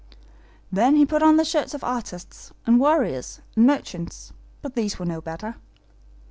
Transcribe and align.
Then 0.71 0.95
he 0.95 1.05
put 1.05 1.21
on 1.21 1.37
the 1.37 1.45
shirts 1.45 1.75
of 1.75 1.83
artists, 1.83 2.51
and 2.65 2.79
warriors, 2.79 3.39
and 3.55 3.67
merchants; 3.67 4.33
but 4.63 4.73
these 4.73 4.97
were 4.97 5.05
no 5.05 5.21
better. 5.21 5.57